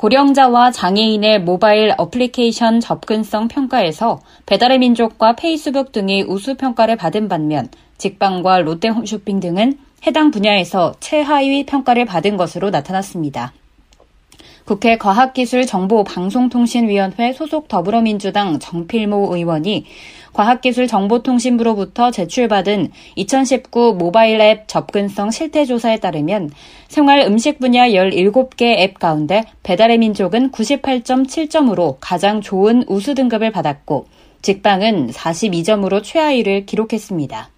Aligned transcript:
고령자와 0.00 0.70
장애인의 0.70 1.42
모바일 1.42 1.92
어플리케이션 1.98 2.80
접근성 2.80 3.48
평가에서 3.48 4.20
배달의 4.46 4.78
민족과 4.78 5.36
페이스북 5.36 5.92
등이 5.92 6.22
우수 6.22 6.54
평가를 6.54 6.96
받은 6.96 7.28
반면 7.28 7.68
직방과 7.98 8.60
롯데홈쇼핑 8.60 9.40
등은 9.40 9.76
해당 10.06 10.30
분야에서 10.30 10.94
최하위 11.00 11.66
평가를 11.66 12.06
받은 12.06 12.38
것으로 12.38 12.70
나타났습니다. 12.70 13.52
국회 14.70 14.96
과학기술정보방송통신위원회 14.98 17.32
소속 17.32 17.66
더불어민주당 17.66 18.60
정필모 18.60 19.34
의원이 19.34 19.84
과학기술정보통신부로부터 20.32 22.12
제출받은 22.12 22.92
2019 23.16 23.96
모바일 23.98 24.40
앱 24.40 24.68
접근성 24.68 25.32
실태조사에 25.32 25.98
따르면 25.98 26.52
생활 26.86 27.18
음식 27.18 27.58
분야 27.58 27.88
17개 27.88 28.78
앱 28.78 29.00
가운데 29.00 29.42
배달의 29.64 29.98
민족은 29.98 30.52
98.7점으로 30.52 31.96
가장 31.98 32.40
좋은 32.40 32.84
우수 32.86 33.16
등급을 33.16 33.50
받았고 33.50 34.06
직방은 34.42 35.10
42점으로 35.10 36.04
최하위를 36.04 36.66
기록했습니다. 36.66 37.50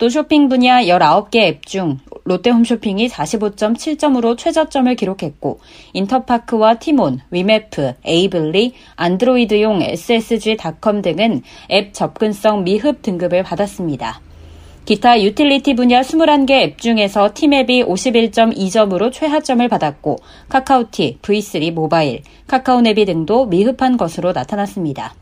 또 0.00 0.08
쇼핑 0.08 0.48
분야 0.48 0.82
19개 0.82 1.36
앱 1.36 1.66
중 1.66 1.98
롯데홈쇼핑이 2.24 3.08
45.7점으로 3.08 4.36
최저점을 4.38 4.94
기록했고 4.94 5.60
인터파크와 5.92 6.78
티몬, 6.78 7.20
위메프, 7.30 7.94
에이블리, 8.04 8.72
안드로이드용 8.96 9.82
SSG닷컴 9.82 11.02
등은 11.02 11.42
앱 11.70 11.92
접근성 11.92 12.64
미흡 12.64 13.02
등급을 13.02 13.42
받았습니다. 13.42 14.22
기타 14.86 15.20
유틸리티 15.20 15.74
분야 15.74 16.00
21개 16.00 16.50
앱 16.52 16.78
중에서 16.78 17.32
티맵이 17.34 17.84
51.2점으로 17.84 19.12
최하점을 19.12 19.68
받았고 19.68 20.16
카카오티, 20.48 21.18
V3 21.20 21.72
모바일, 21.72 22.22
카카오네비 22.46 23.04
등도 23.04 23.46
미흡한 23.46 23.98
것으로 23.98 24.32
나타났습니다. 24.32 25.14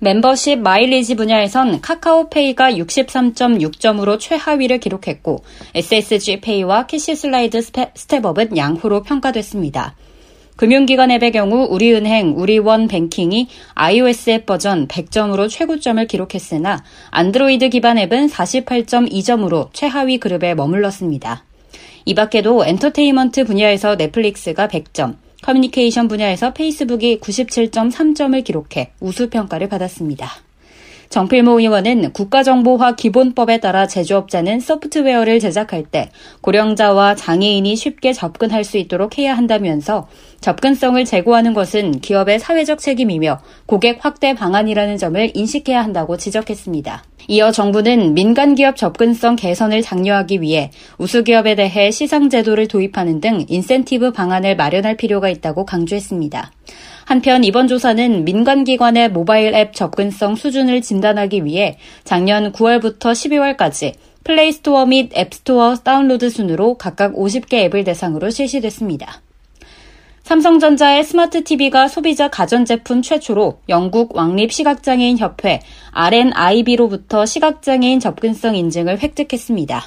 멤버십 0.00 0.58
마일리지 0.58 1.14
분야에선 1.14 1.80
카카오페이가 1.80 2.72
63.6점으로 2.72 4.18
최하위를 4.20 4.78
기록했고 4.78 5.44
SSG페이와 5.74 6.86
캐시슬라이드 6.86 7.62
스텝업은 7.62 8.56
양호로 8.56 9.02
평가됐습니다. 9.02 9.94
금융기관 10.56 11.10
앱의 11.10 11.32
경우 11.32 11.66
우리은행, 11.68 12.34
우리원 12.36 12.86
뱅킹이 12.86 13.48
iOS 13.74 14.30
앱 14.30 14.46
버전 14.46 14.86
100점으로 14.86 15.48
최고점을 15.48 16.06
기록했으나 16.06 16.84
안드로이드 17.10 17.70
기반 17.70 17.98
앱은 17.98 18.28
48.2점으로 18.28 19.70
최하위 19.72 20.18
그룹에 20.18 20.54
머물렀습니다. 20.54 21.44
이 22.04 22.14
밖에도 22.14 22.64
엔터테인먼트 22.64 23.44
분야에서 23.44 23.96
넷플릭스가 23.96 24.68
100점, 24.68 25.16
커뮤니케이션 25.44 26.08
분야에서 26.08 26.54
페이스북이 26.54 27.20
97.3점을 27.20 28.42
기록해 28.42 28.92
우수 29.00 29.28
평가를 29.28 29.68
받았습니다. 29.68 30.30
정필모 31.10 31.60
의원은 31.60 32.12
국가정보화 32.12 32.96
기본법에 32.96 33.60
따라 33.60 33.86
제조업자는 33.86 34.60
소프트웨어를 34.60 35.40
제작할 35.40 35.84
때 35.84 36.10
고령자와 36.40 37.14
장애인이 37.14 37.76
쉽게 37.76 38.12
접근할 38.12 38.64
수 38.64 38.78
있도록 38.78 39.18
해야 39.18 39.36
한다면서 39.36 40.08
접근성을 40.40 41.02
제고하는 41.04 41.54
것은 41.54 42.00
기업의 42.00 42.38
사회적 42.38 42.78
책임이며 42.78 43.40
고객 43.66 44.04
확대 44.04 44.34
방안이라는 44.34 44.98
점을 44.98 45.30
인식해야 45.34 45.82
한다고 45.82 46.16
지적했습니다. 46.16 47.04
이어 47.28 47.50
정부는 47.50 48.12
민간 48.12 48.54
기업 48.54 48.76
접근성 48.76 49.36
개선을 49.36 49.80
장려하기 49.80 50.42
위해 50.42 50.70
우수기업에 50.98 51.54
대해 51.54 51.90
시상 51.90 52.28
제도를 52.28 52.68
도입하는 52.68 53.20
등 53.20 53.46
인센티브 53.48 54.12
방안을 54.12 54.56
마련할 54.56 54.96
필요가 54.98 55.30
있다고 55.30 55.64
강조했습니다. 55.64 56.52
한편 57.04 57.44
이번 57.44 57.68
조사는 57.68 58.24
민간기관의 58.24 59.10
모바일 59.10 59.54
앱 59.54 59.74
접근성 59.74 60.36
수준을 60.36 60.80
진단하기 60.80 61.44
위해 61.44 61.78
작년 62.04 62.52
9월부터 62.52 62.98
12월까지 62.98 63.94
플레이스토어 64.24 64.86
및 64.86 65.12
앱스토어 65.16 65.76
다운로드 65.76 66.30
순으로 66.30 66.74
각각 66.78 67.14
50개 67.14 67.54
앱을 67.64 67.84
대상으로 67.84 68.30
실시됐습니다. 68.30 69.20
삼성전자의 70.22 71.04
스마트 71.04 71.44
TV가 71.44 71.88
소비자 71.88 72.28
가전제품 72.28 73.02
최초로 73.02 73.58
영국 73.68 74.16
왕립 74.16 74.50
시각장애인 74.52 75.18
협회 75.18 75.60
RNIB로부터 75.92 77.26
시각장애인 77.26 78.00
접근성 78.00 78.56
인증을 78.56 79.02
획득했습니다. 79.02 79.84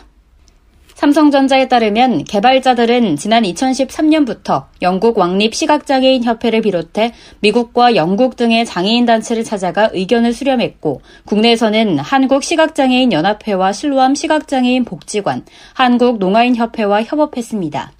삼성전자에 0.97 1.67
따르면 1.67 2.23
개발자들은 2.23 3.17
지난 3.17 3.43
2013년부터 3.43 4.65
영국 4.81 5.19
왕립 5.19 5.53
시각장애인 5.53 6.23
협회를 6.23 6.63
비롯해 6.63 7.13
미국과 7.41 7.95
영국 7.95 8.35
등의 8.35 8.65
장애인 8.65 9.05
단체를 9.05 9.43
찾아가 9.43 9.91
의견을 9.93 10.33
수렴했고 10.33 11.01
국내에서는 11.25 11.99
한국 11.99 12.43
시각장애인 12.43 13.13
연합회와 13.13 13.73
실로암 13.73 14.15
시각장애인 14.15 14.85
복지관, 14.85 15.45
한국 15.75 16.17
농아인 16.17 16.55
협회와 16.55 17.03
협업했습니다. 17.03 17.91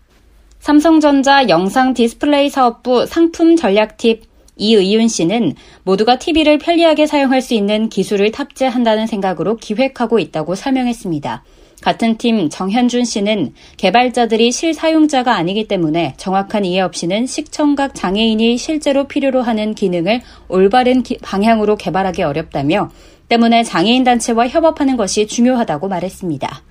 삼성전자 0.60 1.50
영상 1.50 1.94
디스플레이 1.94 2.50
사업부 2.50 3.06
상품 3.06 3.56
전략팀 3.56 4.24
이의윤 4.56 5.08
씨는 5.08 5.54
모두가 5.84 6.18
TV를 6.18 6.58
편리하게 6.58 7.06
사용할 7.06 7.44
수 7.44 7.54
있는 7.54 7.90
기술을 7.90 8.32
탑재한다는 8.32 9.06
생각으로 9.06 9.58
기획하고 9.58 10.18
있다고 10.18 10.56
설명했습니다. 10.56 11.44
같은 11.82 12.18
팀 12.18 12.50
정현준 12.50 13.06
씨는 13.06 13.54
개발자들이 13.78 14.52
실사용자가 14.52 15.36
아니기 15.36 15.68
때문에 15.68 16.16
정확한 16.18 16.66
이해 16.66 16.82
없이는 16.82 17.28
시청각 17.28 17.94
장애인이 17.94 18.58
실제로 18.58 19.08
필요로 19.08 19.42
하는 19.42 19.76
기능을 19.76 20.22
올바른 20.48 21.04
기, 21.04 21.18
방향으로 21.22 21.76
개발하기 21.76 22.24
어렵다며 22.24 22.90
때문에 23.30 23.64
장애인 23.64 24.04
단체와 24.04 24.48
협업하는 24.48 24.98
것이 24.98 25.28
중요하다고 25.28 25.88
말했습니다. 25.88 26.64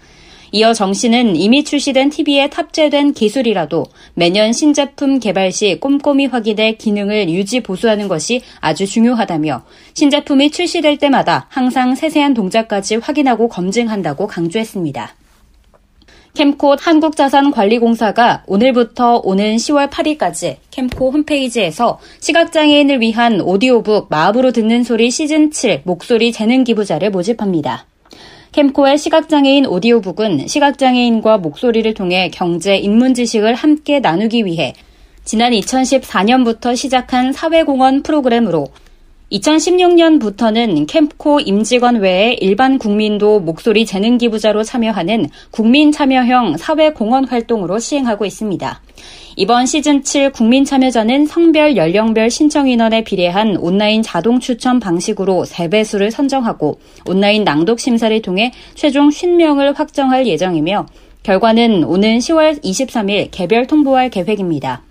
이어 0.52 0.72
정 0.72 0.92
씨는 0.92 1.36
이미 1.36 1.64
출시된 1.64 2.10
TV에 2.10 2.50
탑재된 2.50 3.12
기술이라도 3.12 3.86
매년 4.14 4.52
신제품 4.52 5.18
개발 5.18 5.52
시 5.52 5.78
꼼꼼히 5.80 6.26
확인해 6.26 6.76
기능을 6.76 7.30
유지 7.30 7.60
보수하는 7.60 8.08
것이 8.08 8.42
아주 8.60 8.86
중요하다며 8.86 9.64
신제품이 9.94 10.50
출시될 10.50 10.98
때마다 10.98 11.46
항상 11.48 11.94
세세한 11.94 12.34
동작까지 12.34 12.96
확인하고 12.96 13.48
검증한다고 13.48 14.26
강조했습니다. 14.26 15.14
캠코 16.36 16.76
한국자산관리공사가 16.78 18.42
오늘부터 18.46 19.22
오는 19.24 19.56
10월 19.56 19.88
8일까지 19.88 20.56
캠코 20.70 21.10
홈페이지에서 21.10 21.98
시각장애인을 22.20 23.00
위한 23.00 23.40
오디오북 23.40 24.08
마음으로 24.10 24.52
듣는 24.52 24.82
소리 24.82 25.10
시즌 25.10 25.50
7 25.50 25.80
목소리 25.84 26.32
재능 26.32 26.62
기부자를 26.64 27.10
모집합니다. 27.10 27.86
캠코의 28.56 28.96
시각장애인 28.96 29.66
오디오북은 29.66 30.46
시각장애인과 30.46 31.36
목소리를 31.36 31.92
통해 31.92 32.30
경제, 32.32 32.78
인문 32.78 33.12
지식을 33.12 33.52
함께 33.52 34.00
나누기 34.00 34.46
위해 34.46 34.72
지난 35.26 35.52
2014년부터 35.52 36.74
시작한 36.74 37.34
사회공헌 37.34 38.02
프로그램으로 38.02 38.68
2016년부터는 39.32 40.86
캠코 40.86 41.40
임직원 41.40 41.96
외에 41.96 42.34
일반 42.40 42.78
국민도 42.78 43.40
목소리 43.40 43.84
재능 43.84 44.18
기부자로 44.18 44.62
참여하는 44.62 45.28
국민 45.50 45.90
참여형 45.90 46.56
사회 46.58 46.92
공헌 46.92 47.24
활동으로 47.24 47.80
시행하고 47.80 48.24
있습니다. 48.24 48.80
이번 49.34 49.66
시즌 49.66 50.04
7 50.04 50.30
국민 50.30 50.64
참여자는 50.64 51.26
성별 51.26 51.76
연령별 51.76 52.30
신청 52.30 52.68
인원에 52.68 53.02
비례한 53.02 53.56
온라인 53.56 54.02
자동 54.02 54.38
추천 54.38 54.78
방식으로 54.78 55.44
3배수를 55.44 56.12
선정하고 56.12 56.78
온라인 57.06 57.42
낭독 57.42 57.80
심사를 57.80 58.22
통해 58.22 58.52
최종 58.76 59.08
50명을 59.08 59.76
확정할 59.76 60.26
예정이며 60.28 60.86
결과는 61.24 61.82
오는 61.82 62.18
10월 62.18 62.62
23일 62.62 63.28
개별 63.32 63.66
통보할 63.66 64.08
계획입니다. 64.08 64.85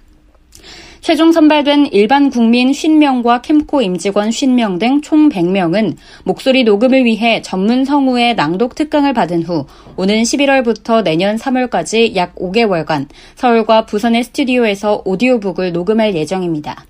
최종 1.06 1.31
선발된 1.31 1.90
일반 1.92 2.31
국민 2.31 2.72
50명과 2.72 3.44
캠코 3.44 3.84
임직원 3.84 4.30
50명 4.30 4.80
등 4.80 5.04
총 5.04 5.30
100명은 5.30 5.98
목소리 6.24 6.63
녹음을 6.63 7.06
위해 7.06 7.44
전문 7.44 7.86
성우의 7.86 8.34
낭독 8.34 8.74
특강을 8.74 9.13
받은 9.13 9.44
후 9.44 9.68
오는 9.98 10.24
11월부터 10.24 11.04
내년 11.04 11.36
3월까지 11.36 12.16
약 12.16 12.34
5개월간 12.34 13.06
서울과 13.36 13.86
부산의 13.86 14.24
스튜디오에서 14.24 15.04
오디오북을 15.06 15.74
녹음할 15.74 16.16
예정입니다. 16.16 16.86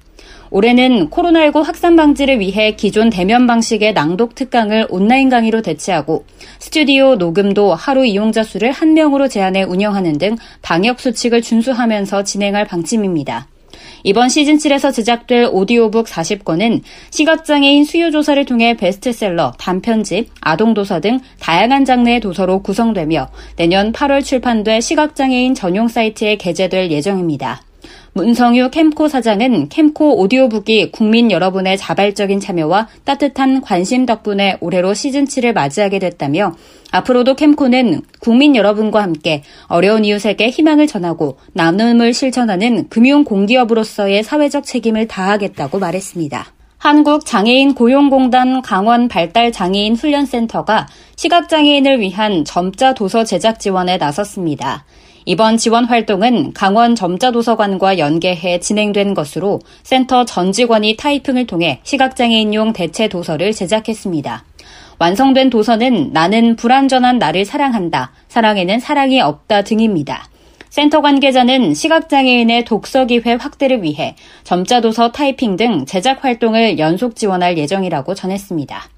올해는 0.49 1.09
코로나19 1.09 1.63
확산 1.63 1.97
방지를 1.97 2.39
위해 2.39 2.77
기존 2.77 3.09
대면 3.09 3.47
방식의 3.47 3.91
낭독 3.91 4.33
특강을 4.35 4.87
온라인 4.91 5.27
강의로 5.27 5.61
대체하고 5.61 6.23
스튜디오 6.59 7.15
녹음도 7.15 7.75
하루 7.75 8.05
이용자 8.05 8.43
수를 8.43 8.71
한 8.71 8.93
명으로 8.93 9.27
제한해 9.27 9.63
운영하는 9.63 10.17
등 10.17 10.37
방역 10.61 11.01
수칙을 11.01 11.41
준수하면서 11.41 12.23
진행할 12.23 12.65
방침입니다. 12.65 13.47
이번 14.07 14.27
시즌7에서 14.27 14.93
제작될 14.93 15.49
오디오북 15.51 16.05
40권은 16.05 16.81
시각장애인 17.09 17.85
수요조사를 17.85 18.45
통해 18.45 18.77
베스트셀러, 18.77 19.53
단편집, 19.57 20.29
아동도서 20.41 20.99
등 21.01 21.19
다양한 21.39 21.85
장르의 21.85 22.19
도서로 22.19 22.61
구성되며 22.61 23.29
내년 23.55 23.91
8월 23.91 24.23
출판돼 24.23 24.81
시각장애인 24.81 25.55
전용 25.55 25.87
사이트에 25.87 26.35
게재될 26.35 26.91
예정입니다. 26.91 27.63
문성유 28.13 28.69
캠코 28.71 29.07
사장은 29.07 29.69
캠코 29.69 30.17
오디오북이 30.19 30.91
국민 30.91 31.31
여러분의 31.31 31.77
자발적인 31.77 32.39
참여와 32.39 32.87
따뜻한 33.03 33.61
관심 33.61 34.05
덕분에 34.05 34.57
올해로 34.61 34.93
시즌7을 34.93 35.53
맞이하게 35.53 35.99
됐다며 35.99 36.55
앞으로도 36.91 37.35
캠코는 37.35 38.01
국민 38.19 38.55
여러분과 38.55 39.03
함께 39.03 39.43
어려운 39.67 40.05
이웃에게 40.05 40.49
희망을 40.49 40.87
전하고 40.87 41.37
나눔을 41.53 42.13
실천하는 42.13 42.87
금융 42.89 43.23
공기업으로서의 43.23 44.23
사회적 44.23 44.65
책임을 44.65 45.07
다하겠다고 45.07 45.79
말했습니다. 45.79 46.45
한국장애인 46.77 47.73
고용공단 47.73 48.61
강원 48.61 49.07
발달 49.07 49.51
장애인 49.51 49.95
훈련센터가 49.95 50.87
시각장애인을 51.15 51.99
위한 51.99 52.45
점자 52.45 52.93
도서 52.93 53.23
제작 53.23 53.59
지원에 53.59 53.97
나섰습니다. 53.97 54.85
이번 55.27 55.57
지원 55.57 55.85
활동은 55.85 56.53
강원 56.53 56.93
점자도서관과 56.93 57.97
연계해 57.97 58.59
진행된 58.59 59.15
것으로 59.15 59.59
센터 59.81 60.23
전 60.23 60.51
직원이 60.51 60.95
타이핑을 60.97 61.47
통해 61.47 61.79
시각장애인용 61.83 62.73
대체 62.73 63.07
도서를 63.07 63.51
제작했습니다. 63.51 64.45
완성된 64.99 65.49
도서는 65.49 66.11
나는 66.13 66.55
불완전한 66.55 67.17
나를 67.17 67.43
사랑한다, 67.43 68.11
사랑에는 68.27 68.79
사랑이 68.79 69.19
없다 69.19 69.63
등입니다. 69.63 70.27
센터 70.69 71.01
관계자는 71.01 71.73
시각장애인의 71.73 72.65
독서기회 72.65 73.33
확대를 73.33 73.81
위해 73.81 74.15
점자도서 74.43 75.11
타이핑 75.11 75.55
등 75.55 75.85
제작 75.85 76.23
활동을 76.23 76.77
연속 76.77 77.15
지원할 77.15 77.57
예정이라고 77.57 78.13
전했습니다. 78.13 78.94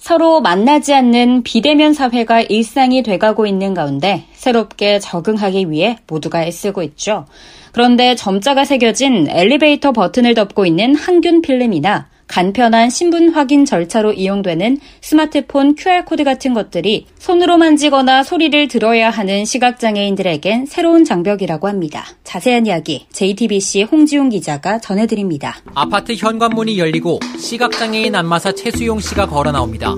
서로 0.00 0.40
만나지 0.40 0.94
않는 0.94 1.42
비대면 1.42 1.92
사회가 1.92 2.40
일상이 2.40 3.02
돼가고 3.02 3.46
있는 3.46 3.74
가운데 3.74 4.24
새롭게 4.32 4.98
적응하기 4.98 5.70
위해 5.70 5.98
모두가 6.08 6.42
애쓰고 6.42 6.82
있죠. 6.82 7.26
그런데 7.72 8.14
점자가 8.14 8.64
새겨진 8.64 9.28
엘리베이터 9.28 9.92
버튼을 9.92 10.32
덮고 10.32 10.64
있는 10.64 10.94
항균 10.94 11.42
필름이나 11.42 12.08
간편한 12.30 12.90
신분 12.90 13.30
확인 13.30 13.64
절차로 13.64 14.12
이용되는 14.12 14.78
스마트폰 15.00 15.74
QR코드 15.74 16.22
같은 16.22 16.54
것들이 16.54 17.06
손으로 17.18 17.58
만지거나 17.58 18.22
소리를 18.22 18.68
들어야 18.68 19.10
하는 19.10 19.44
시각장애인들에겐 19.44 20.66
새로운 20.66 21.04
장벽이라고 21.04 21.66
합니다. 21.66 22.06
자세한 22.22 22.66
이야기 22.66 23.06
JTBC 23.12 23.82
홍지용 23.82 24.28
기자가 24.28 24.78
전해드립니다. 24.78 25.56
아파트 25.74 26.14
현관문이 26.14 26.78
열리고 26.78 27.18
시각장애인 27.36 28.14
안마사 28.14 28.52
최수용 28.52 29.00
씨가 29.00 29.26
걸어 29.26 29.50
나옵니다. 29.50 29.92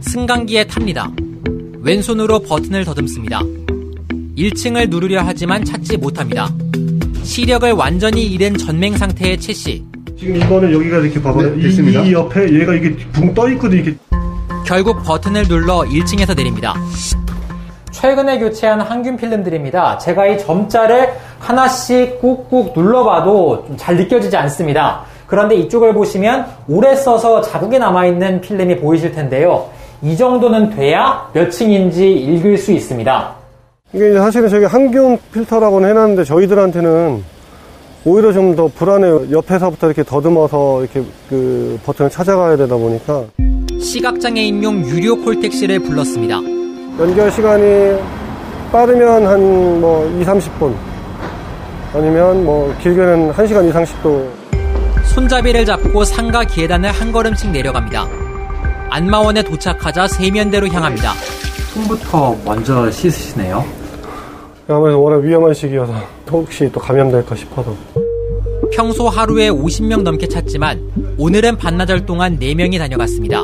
승강기에 0.00 0.68
탑니다. 0.68 1.12
왼손으로 1.80 2.40
버튼을 2.40 2.86
더듬습니다. 2.86 3.42
1층을 4.38 4.88
누르려 4.88 5.22
하지만 5.22 5.66
찾지 5.66 5.98
못합니다. 5.98 6.50
시력을 7.24 7.72
완전히 7.72 8.24
잃은 8.24 8.56
전맹 8.56 8.96
상태의 8.96 9.38
최 9.38 9.52
씨. 9.52 9.84
지금 10.18 10.36
이거는 10.36 10.72
여기가 10.72 10.98
이렇게 10.98 11.22
봐봐 11.22 11.42
네, 11.42 11.54
이, 11.58 11.62
됐습니다. 11.62 12.00
이 12.02 12.12
옆에 12.12 12.52
얘가 12.52 12.74
이게 12.74 12.96
붕 13.12 13.32
떠 13.34 13.48
있거든 13.50 13.78
이게 13.78 13.94
결국 14.66 15.02
버튼을 15.04 15.44
눌러 15.46 15.80
1층에서 15.80 16.36
내립니다. 16.36 16.74
최근에 17.92 18.38
교체한 18.40 18.80
항균 18.80 19.16
필름들입니다. 19.16 19.98
제가 19.98 20.26
이 20.26 20.38
점자를 20.38 21.10
하나씩 21.38 22.20
꾹꾹 22.20 22.72
눌러봐도 22.74 23.64
좀잘 23.68 23.96
느껴지지 23.96 24.36
않습니다. 24.36 25.02
그런데 25.26 25.54
이쪽을 25.56 25.94
보시면 25.94 26.46
오래 26.68 26.94
써서 26.96 27.40
자국이 27.40 27.78
남아있는 27.78 28.40
필름이 28.40 28.78
보이실 28.78 29.12
텐데요. 29.12 29.68
이 30.02 30.16
정도는 30.16 30.70
돼야 30.70 31.28
몇 31.32 31.50
층인지 31.50 32.12
읽을 32.12 32.56
수 32.58 32.72
있습니다. 32.72 33.34
이게 33.92 34.18
사실은 34.18 34.48
저기 34.48 34.64
항균 34.64 35.18
필터라고는 35.32 35.88
해놨는데 35.90 36.24
저희들한테는 36.24 37.37
오히려 38.08 38.32
좀 38.32 38.56
더 38.56 38.66
불안해요 38.68 39.26
옆에서부터 39.30 39.86
이렇게 39.88 40.02
더듬어서 40.02 40.80
이렇게 40.82 41.02
그 41.28 41.78
버튼을 41.84 42.10
찾아가야 42.10 42.56
되다 42.56 42.74
보니까 42.76 43.24
시각장애인용 43.80 44.86
유료 44.86 45.14
콜택시를 45.22 45.80
불렀습니다. 45.80 46.36
연결 46.98 47.30
시간이 47.30 47.98
빠르면 48.72 49.26
한 49.26 49.40
뭐 49.80 50.04
2, 50.20 50.24
30분 50.24 50.74
아니면 51.94 52.44
뭐 52.44 52.74
길게는 52.82 53.32
1시간 53.32 53.68
이상씩도 53.68 54.28
손잡이를 55.14 55.64
잡고 55.64 56.04
상가 56.04 56.42
계단을 56.44 56.90
한 56.90 57.12
걸음씩 57.12 57.50
내려갑니다. 57.50 58.06
안마원에 58.90 59.42
도착하자 59.42 60.08
세면대로 60.08 60.66
향합니다. 60.68 61.12
손부터 61.74 62.36
먼저 62.44 62.90
씻으시네요. 62.90 63.64
아무래도 64.68 65.02
워낙 65.02 65.16
위험한 65.22 65.54
시기여서 65.54 65.92
혹시 66.30 66.70
또 66.70 66.78
감염될까 66.80 67.34
싶어서 67.34 67.74
평소 68.72 69.08
하루에 69.08 69.48
50명 69.48 70.02
넘게 70.02 70.28
찾지만 70.28 71.14
오늘은 71.16 71.56
반나절 71.56 72.04
동안 72.04 72.38
4명이 72.38 72.78
다녀갔습니다. 72.78 73.42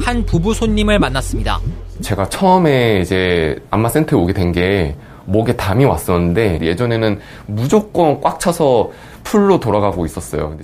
한 0.00 0.24
부부 0.24 0.54
손님을 0.54 0.98
만났습니다. 1.00 1.58
제가 2.00 2.28
처음에 2.28 3.00
이제 3.00 3.56
안마 3.70 3.88
센터에 3.88 4.18
오게 4.18 4.32
된 4.32 4.52
게 4.52 4.94
목에 5.26 5.54
담이 5.56 5.84
왔었는데 5.84 6.60
예전에는 6.62 7.18
무조건 7.46 8.18
꽉 8.22 8.40
차서 8.40 8.90
풀로 9.24 9.60
돌아가고 9.60 10.06
있었어요. 10.06 10.56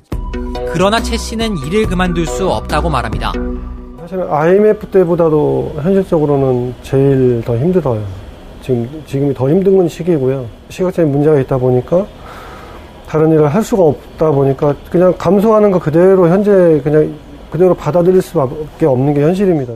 그러나 0.73 1.03
최 1.03 1.19
씨는 1.19 1.59
일을 1.67 1.87
그만둘 1.87 2.27
수 2.27 2.49
없다고 2.49 2.89
말합니다. 2.89 3.33
사실은 4.01 4.27
IMF 4.33 4.87
때보다도 4.87 5.75
현실적으로는 5.83 6.75
제일 6.83 7.43
더 7.45 7.59
힘들어요. 7.59 8.03
지금, 8.65 9.05
지금이 9.07 9.35
더 9.35 9.51
힘든 9.51 9.77
건 9.77 9.87
시기고요. 9.87 10.47
시각장애 10.71 11.07
문제가 11.07 11.39
있다 11.39 11.59
보니까 11.59 12.07
다른 13.07 13.31
일을 13.31 13.47
할 13.47 13.63
수가 13.63 13.83
없다 13.83 14.31
보니까 14.31 14.75
그냥 14.91 15.13
감소하는 15.19 15.71
거 15.71 15.79
그대로 15.79 16.27
현재 16.31 16.81
그냥 16.83 17.15
그대로 17.51 17.75
받아들일 17.75 18.23
수밖에 18.23 18.87
없는 18.87 19.13
게 19.13 19.23
현실입니다. 19.23 19.75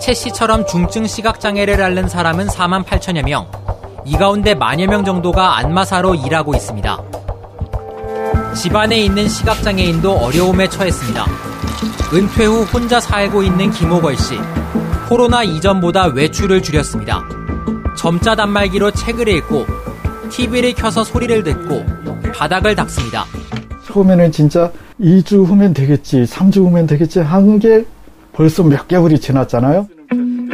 최 0.00 0.12
씨처럼 0.12 0.66
중증 0.66 1.06
시각장애를 1.06 1.80
앓는 1.80 2.08
사람은 2.08 2.48
4만 2.48 2.84
8천여 2.84 3.24
명. 3.24 3.46
이 4.04 4.12
가운데 4.18 4.54
만여 4.54 4.86
명 4.86 5.02
정도가 5.02 5.56
안마사로 5.56 6.14
일하고 6.14 6.54
있습니다. 6.54 7.02
집안에 8.54 8.98
있는 8.98 9.26
시각장애인도 9.28 10.12
어려움에 10.12 10.68
처했습니다. 10.68 11.24
은퇴 12.12 12.44
후 12.44 12.64
혼자 12.64 13.00
살고 13.00 13.42
있는 13.42 13.70
김호걸 13.70 14.18
씨. 14.18 14.38
코로나 15.08 15.42
이전보다 15.42 16.08
외출을 16.08 16.62
줄였습니다. 16.62 17.43
점자 17.96 18.34
단말기로 18.34 18.90
책을 18.90 19.28
읽고 19.28 19.66
TV를 20.30 20.74
켜서 20.74 21.04
소리를 21.04 21.42
듣고 21.42 21.84
바닥을 22.34 22.74
닦습니다. 22.74 23.24
처음에는 23.86 24.32
진짜 24.32 24.72
2주 25.00 25.44
후면 25.44 25.74
되겠지, 25.74 26.24
3주 26.24 26.58
후면 26.58 26.86
되겠지 26.86 27.20
하는 27.20 27.58
게 27.58 27.84
벌써 28.32 28.62
몇 28.62 28.88
개월이 28.88 29.18
지났잖아요. 29.20 29.88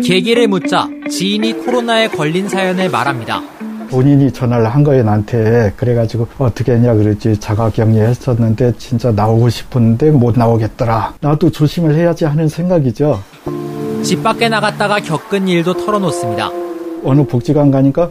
계기를 0.03 0.49
묻자 0.49 0.89
지인이 1.11 1.65
코로나에 1.65 2.09
걸린 2.09 2.49
사연을 2.49 2.91
말합니다. 2.91 3.43
본인이 3.91 4.33
전화를 4.33 4.69
한 4.69 4.85
거예요, 4.85 5.03
나한테. 5.03 5.73
그래가지고 5.77 6.29
어떻게 6.39 6.73
했냐 6.73 6.95
그랬지. 6.95 7.41
자가격리 7.41 7.99
했었는데 7.99 8.75
진짜 8.79 9.11
나오고 9.11 9.49
싶었는데 9.49 10.13
못 10.13 10.39
나오겠더라. 10.39 11.15
나도 11.21 11.51
조심을 11.51 11.97
해야지 11.97 12.25
하는 12.25 12.49
생각이죠. 12.49 13.21
집 14.03 14.23
밖에 14.23 14.49
나갔다가 14.49 15.01
겪은 15.01 15.49
일도 15.49 15.75
털어놓습니다. 15.75 16.70
어느 17.05 17.25
복지관 17.27 17.71
가니까 17.71 18.11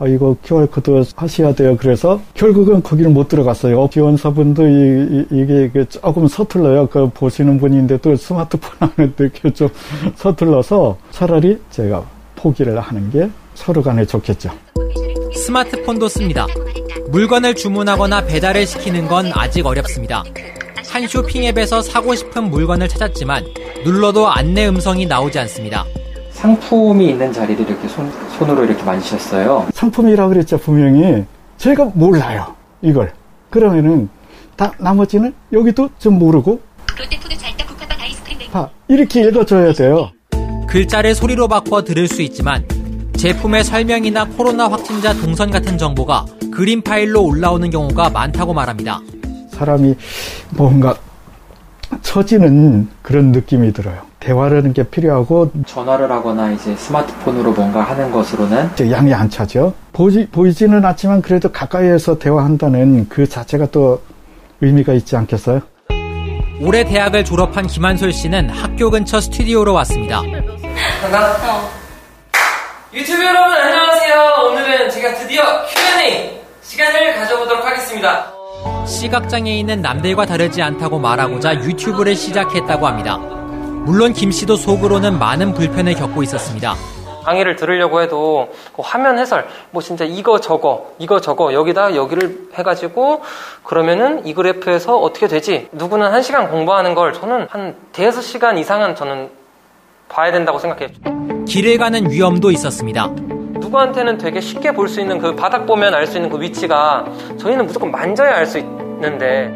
아, 0.00 0.08
이거 0.08 0.34
QR코드 0.42 1.04
하셔야 1.14 1.54
돼요. 1.54 1.76
그래서 1.78 2.20
결국은 2.32 2.82
거기를 2.82 3.10
못 3.10 3.28
들어갔어요. 3.28 3.86
지원사분도 3.92 4.66
이, 4.66 5.26
이, 5.30 5.46
게 5.46 5.84
조금 5.84 6.26
서툴러요. 6.26 6.86
그 6.86 7.10
보시는 7.10 7.60
분인데도 7.60 8.16
스마트폰 8.16 8.70
하는데 8.78 9.14
이렇게 9.18 9.50
좀 9.52 9.68
서툴러서 10.16 10.96
차라리 11.10 11.58
제가 11.70 12.02
포기를 12.34 12.80
하는 12.80 13.10
게 13.10 13.28
서로 13.54 13.82
간에 13.82 14.06
좋겠죠. 14.06 14.50
스마트폰도 15.34 16.08
씁니다. 16.08 16.46
물건을 17.10 17.54
주문하거나 17.54 18.24
배달을 18.24 18.66
시키는 18.66 19.06
건 19.06 19.30
아직 19.34 19.66
어렵습니다. 19.66 20.24
한 20.88 21.06
쇼핑 21.06 21.44
앱에서 21.44 21.82
사고 21.82 22.14
싶은 22.14 22.44
물건을 22.44 22.88
찾았지만 22.88 23.44
눌러도 23.84 24.28
안내 24.28 24.66
음성이 24.66 25.04
나오지 25.04 25.38
않습니다. 25.40 25.84
상품이 26.40 27.06
있는 27.10 27.30
자리를 27.30 27.68
이렇게 27.68 27.86
손, 27.86 28.10
손으로 28.38 28.64
이렇게 28.64 28.82
만지셨어요. 28.82 29.66
상품이라 29.74 30.28
그랬죠, 30.28 30.56
분명히. 30.56 31.24
제가 31.58 31.90
몰라요, 31.92 32.54
이걸. 32.80 33.12
그러면은 33.50 34.08
다 34.56 34.72
나머지는 34.78 35.34
여기도 35.52 35.90
좀 35.98 36.18
모르고 36.18 36.60
롯데푸드 36.98 37.36
찰떡 37.36 37.66
국화밭 37.66 38.00
아이스크림 38.00 38.38
냉봐 38.38 38.70
이렇게 38.88 39.20
읽어줘야 39.22 39.72
돼요. 39.74 40.12
글자를 40.66 41.14
소리로 41.14 41.46
바꿔 41.46 41.82
들을 41.82 42.08
수 42.08 42.22
있지만 42.22 42.64
제품의 43.18 43.64
설명이나 43.64 44.24
코로나 44.24 44.68
확진자 44.68 45.12
동선 45.12 45.50
같은 45.50 45.76
정보가 45.76 46.24
그림 46.50 46.80
파일로 46.80 47.22
올라오는 47.22 47.68
경우가 47.68 48.08
많다고 48.10 48.54
말합니다. 48.54 49.00
사람이 49.50 49.94
뭔가 50.56 50.96
처지는 52.00 52.88
그런 53.02 53.32
느낌이 53.32 53.74
들어요. 53.74 54.09
대화라는 54.20 54.72
게 54.74 54.82
필요하고 54.82 55.50
전화를 55.66 56.10
하거나 56.12 56.52
이제 56.52 56.76
스마트폰으로 56.76 57.52
뭔가 57.52 57.80
하는 57.80 58.12
것으로는 58.12 58.70
이제 58.74 58.90
양이 58.90 59.12
안 59.12 59.28
차죠. 59.28 59.72
보지, 59.92 60.28
보이지는 60.30 60.84
않지만 60.84 61.22
그래도 61.22 61.50
가까이에서 61.50 62.18
대화한다는 62.18 63.08
그 63.08 63.26
자체가 63.26 63.66
또 63.72 64.02
의미가 64.60 64.92
있지 64.92 65.16
않겠어요? 65.16 65.60
올해 66.60 66.84
대학을 66.84 67.24
졸업한 67.24 67.66
김한솔 67.66 68.12
씨는 68.12 68.50
학교 68.50 68.90
근처 68.90 69.20
스튜디오로 69.20 69.72
왔습니다. 69.72 70.22
유튜브 72.92 73.24
여러분 73.24 73.56
안녕하세요. 73.56 74.20
오늘은 74.50 74.90
제가 74.90 75.14
드디어 75.14 75.42
Q&A 75.66 76.40
시간을 76.60 77.14
가져보도록 77.14 77.64
하겠습니다. 77.64 78.32
시각장애인은 78.86 79.80
남들과 79.80 80.26
다르지 80.26 80.60
않다고 80.60 80.98
말하고자 80.98 81.54
유튜브를 81.64 82.14
시작했다고 82.14 82.86
합니다. 82.86 83.39
물론 83.84 84.12
김 84.12 84.30
씨도 84.30 84.56
속으로는 84.56 85.18
많은 85.18 85.54
불편을 85.54 85.94
겪고 85.94 86.22
있었습니다. 86.22 86.74
강의를 87.24 87.56
들으려고 87.56 88.00
해도 88.00 88.48
그 88.74 88.82
화면 88.82 89.18
해설 89.18 89.46
뭐 89.72 89.82
진짜 89.82 90.04
이거 90.04 90.40
저거 90.40 90.92
이거 90.98 91.20
저거 91.20 91.52
여기다 91.52 91.94
여기를 91.94 92.48
해가지고 92.54 93.22
그러면은 93.62 94.26
이 94.26 94.32
그래프에서 94.32 94.96
어떻게 94.98 95.28
되지 95.28 95.68
누구는 95.72 96.10
한 96.10 96.22
시간 96.22 96.50
공부하는 96.50 96.94
걸 96.94 97.12
저는 97.12 97.46
한 97.50 97.76
대여섯 97.92 98.22
시간 98.24 98.56
이상은 98.58 98.94
저는 98.96 99.28
봐야 100.08 100.32
된다고 100.32 100.58
생각해요 100.58 100.88
길을 101.46 101.78
가는 101.78 102.10
위험도 102.10 102.50
있었습니다. 102.50 103.08
누구한테는 103.08 104.16
되게 104.18 104.40
쉽게 104.40 104.72
볼 104.72 104.88
수 104.88 105.00
있는 105.00 105.18
그 105.18 105.34
바닥 105.36 105.66
보면 105.66 105.94
알 105.94 106.06
수 106.06 106.16
있는 106.16 106.30
그 106.30 106.40
위치가 106.40 107.04
저희는 107.38 107.66
무조건 107.66 107.90
만져야 107.90 108.34
알 108.36 108.46
수 108.46 108.58
있는데 108.58 109.54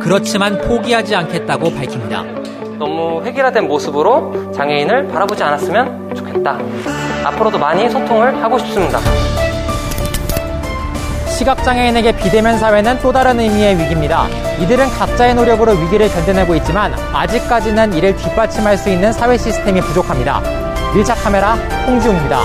그렇지만 0.00 0.58
포기하지 0.60 1.16
않겠다고 1.16 1.70
밝힙니다. 1.74 2.39
너무 2.80 3.22
획일화된 3.22 3.68
모습으로 3.68 4.52
장애인을 4.52 5.08
바라보지 5.08 5.42
않았으면 5.42 6.14
좋겠다. 6.14 6.58
앞으로도 7.26 7.58
많이 7.58 7.90
소통을 7.90 8.42
하고 8.42 8.58
싶습니다. 8.58 8.98
시각장애인에게 11.36 12.16
비대면 12.16 12.58
사회는 12.58 13.00
또 13.00 13.12
다른 13.12 13.38
의미의 13.38 13.78
위기입니다. 13.78 14.26
이들은 14.62 14.88
각자의 14.88 15.34
노력으로 15.34 15.72
위기를 15.72 16.08
견뎌내고 16.08 16.54
있지만 16.56 16.94
아직까지는 17.12 17.92
이를 17.92 18.16
뒷받침할 18.16 18.78
수 18.78 18.88
있는 18.88 19.12
사회 19.12 19.36
시스템이 19.36 19.82
부족합니다. 19.82 20.40
밀착 20.94 21.22
카메라 21.22 21.56
홍지웅입니다. 21.86 22.38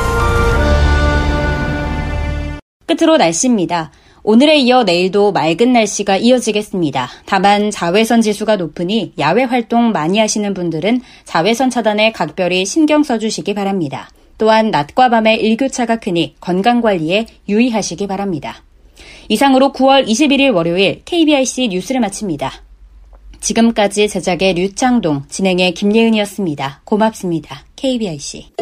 끝으로 2.86 3.16
날씨입니다. 3.16 3.90
오늘에 4.28 4.58
이어 4.58 4.84
내일도 4.84 5.32
맑은 5.32 5.72
날씨가 5.72 6.18
이어지겠습니다. 6.18 7.10
다만 7.28 7.70
자외선 7.70 8.22
지수가 8.22 8.56
높으니 8.56 9.14
야외 9.20 9.44
활동 9.44 9.92
많이 9.92 10.18
하시는 10.18 10.52
분들은 10.56 11.02
자외선 11.26 11.70
차단에 11.70 12.12
각별히 12.12 12.66
신경 12.66 13.04
써주시기 13.04 13.54
바랍니다. 13.54 14.10
또한 14.40 14.72
낮과 14.72 15.10
밤에 15.10 15.36
일교차가 15.36 15.98
크니 15.98 16.34
건강관리에 16.40 17.28
유의하시기 17.48 18.08
바랍니다. 18.08 18.64
이상으로 19.30 19.72
9월 19.74 20.08
21일 20.08 20.56
월요일 20.56 21.02
KBIC 21.06 21.68
뉴스를 21.68 22.02
마칩니다. 22.02 22.52
지금까지 23.42 24.10
제작의 24.10 24.56
류창동, 24.56 25.26
진행의 25.30 25.76
김예은이었습니다. 25.76 26.82
고맙습니다. 26.84 27.64
KBIC. 27.76 28.54